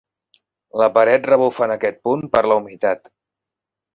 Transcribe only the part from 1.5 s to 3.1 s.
en aquest punt per la humitat.